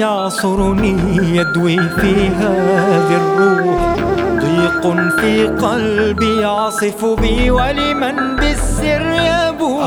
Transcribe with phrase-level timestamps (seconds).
[0.00, 0.96] يعصرني
[1.36, 3.96] يدوي في هذه الروح.
[4.40, 4.82] ضيق
[5.20, 9.86] في قلبي يعصف بي ولمن بالسر يبوح.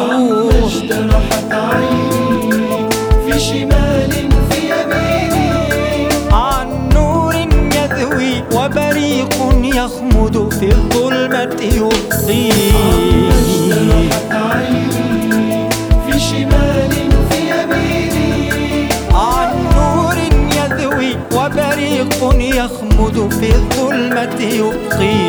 [0.63, 2.89] اجترحت عيني
[3.25, 4.11] في شمال
[4.49, 7.35] في يميني عن نور
[7.75, 9.35] يذوي وبريق
[9.75, 13.06] يخمد في الظلمة يبقيني
[22.07, 25.27] وبريق يخمد في الظلمة يبقيني.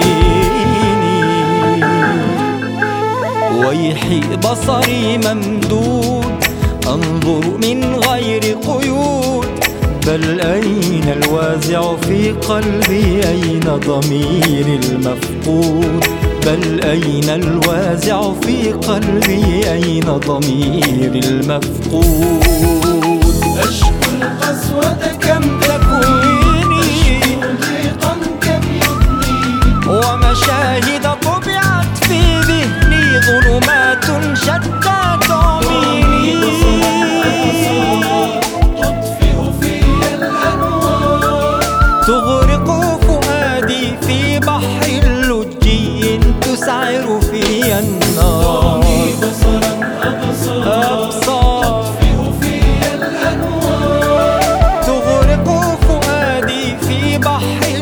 [3.66, 6.44] ويحي بصري ممدود
[6.86, 9.48] أنظر من غير قيود.
[10.06, 16.04] بل أين الوازع في قلبي؟ أين ضميري المفقود؟
[16.46, 22.42] بل أين الوازع في قلبي؟ أين ضميري المفقود؟
[23.58, 25.60] أشكو القسوة كم
[42.08, 42.68] تغرق
[43.06, 44.88] فؤادي في بحر
[45.28, 48.84] لجي تسعر في النار.
[54.86, 57.76] تغرق فؤادي في بحر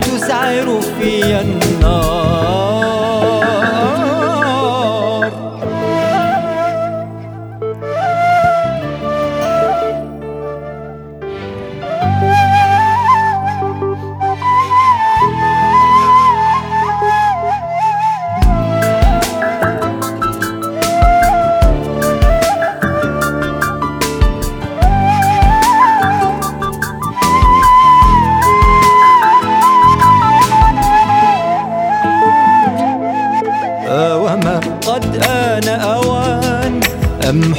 [0.00, 1.37] تسعر في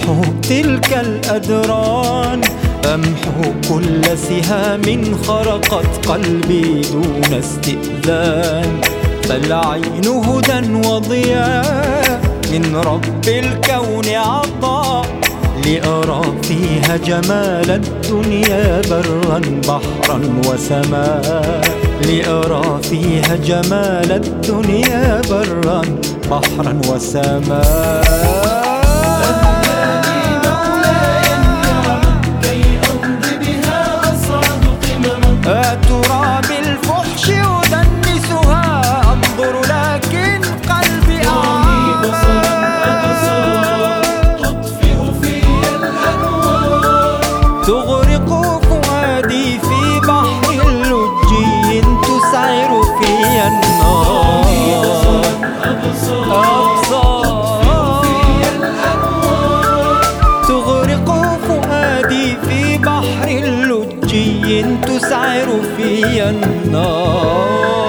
[0.10, 2.42] أمحو تلك الأدران
[2.94, 8.82] أمحو كل سهام خرقت قلبي دون استئذان.
[9.30, 12.22] فالعين هدى وضياء
[12.52, 15.06] من رب الكون عطاء
[15.66, 21.62] لأرى فيها جمال الدنيا برا بحرا وسماء.
[22.02, 25.82] لأرى فيها جمال الدنيا برا
[26.32, 28.39] بحرا وسماء.
[47.70, 48.30] تغرق
[48.70, 53.10] فؤادي في بحر لجي تسعر في
[53.48, 54.46] النار.
[60.48, 61.10] تغرق
[61.48, 63.28] فؤادي في بحر
[63.70, 65.90] لجي تسعر في
[66.30, 67.89] النار.